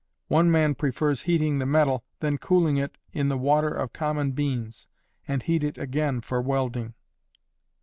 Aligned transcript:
One 0.29 0.49
man 0.49 0.73
prefers 0.73 1.21
heating 1.21 1.59
the 1.59 1.67
metal, 1.67 2.03
then 2.21 2.39
cooling 2.39 2.77
it 2.77 2.97
in 3.13 3.29
the 3.29 3.37
water 3.37 3.69
of 3.69 3.93
common 3.93 4.31
beans, 4.31 4.87
and 5.27 5.43
heat 5.43 5.63
it 5.63 5.77
again 5.77 6.21
for 6.21 6.41
welding. 6.41 6.95